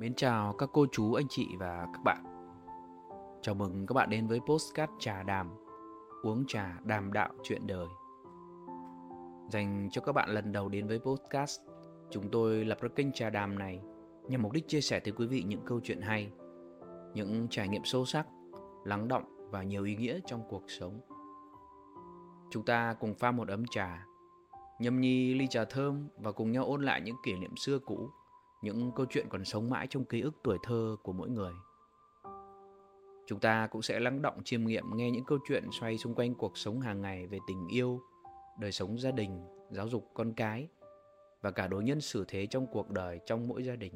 [0.00, 2.24] Mến chào các cô chú, anh chị và các bạn.
[3.42, 5.50] Chào mừng các bạn đến với Postcard Trà Đàm,
[6.22, 7.86] uống trà đàm đạo chuyện đời.
[9.50, 11.60] Dành cho các bạn lần đầu đến với Postcard,
[12.10, 13.80] chúng tôi lập ra kênh Trà Đàm này
[14.28, 16.32] nhằm mục đích chia sẻ tới quý vị những câu chuyện hay,
[17.14, 18.26] những trải nghiệm sâu sắc,
[18.84, 21.00] lắng động và nhiều ý nghĩa trong cuộc sống.
[22.50, 24.06] Chúng ta cùng pha một ấm trà,
[24.80, 28.10] nhâm nhi ly trà thơm và cùng nhau ôn lại những kỷ niệm xưa cũ
[28.62, 31.52] những câu chuyện còn sống mãi trong ký ức tuổi thơ của mỗi người.
[33.26, 36.34] Chúng ta cũng sẽ lắng động chiêm nghiệm nghe những câu chuyện xoay xung quanh
[36.34, 38.00] cuộc sống hàng ngày về tình yêu,
[38.60, 39.40] đời sống gia đình,
[39.70, 40.68] giáo dục con cái
[41.42, 43.92] và cả đối nhân xử thế trong cuộc đời trong mỗi gia đình.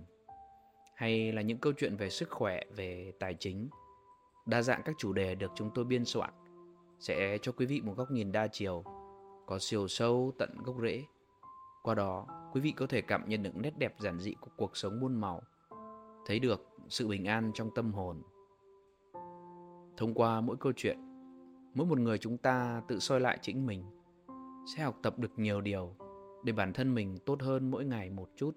[0.94, 3.68] Hay là những câu chuyện về sức khỏe, về tài chính.
[4.46, 6.32] Đa dạng các chủ đề được chúng tôi biên soạn
[7.00, 8.84] sẽ cho quý vị một góc nhìn đa chiều,
[9.46, 11.04] có chiều sâu tận gốc rễ.
[11.82, 14.76] Qua đó, quý vị có thể cảm nhận được nét đẹp giản dị của cuộc
[14.76, 15.42] sống muôn màu,
[16.26, 18.22] thấy được sự bình an trong tâm hồn.
[19.96, 20.98] Thông qua mỗi câu chuyện,
[21.74, 23.84] mỗi một người chúng ta tự soi lại chính mình,
[24.76, 25.96] sẽ học tập được nhiều điều
[26.44, 28.56] để bản thân mình tốt hơn mỗi ngày một chút.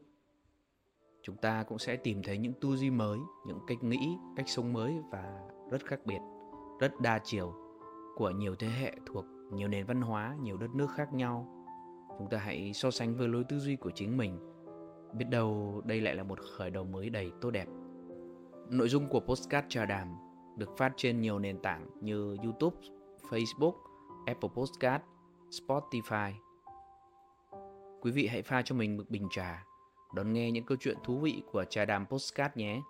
[1.23, 4.73] Chúng ta cũng sẽ tìm thấy những tư duy mới, những cách nghĩ, cách sống
[4.73, 6.19] mới và rất khác biệt,
[6.79, 7.53] rất đa chiều
[8.15, 11.64] của nhiều thế hệ thuộc nhiều nền văn hóa, nhiều đất nước khác nhau
[12.19, 14.39] chúng ta hãy so sánh với lối tư duy của chính mình.
[15.13, 17.67] Biết đâu đây lại là một khởi đầu mới đầy tốt đẹp.
[18.69, 20.15] Nội dung của postcard trà đàm
[20.57, 22.77] được phát trên nhiều nền tảng như youtube,
[23.29, 23.73] facebook,
[24.25, 25.03] apple postcard
[25.49, 26.31] spotify.
[28.01, 29.65] Quý vị hãy pha cho mình một bình trà,
[30.15, 32.81] đón nghe những câu chuyện thú vị của trà đàm postcard nhé.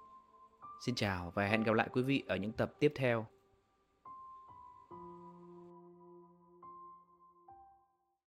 [0.86, 3.26] Xin chào và hẹn gặp lại quý vị ở những tập tiếp theo.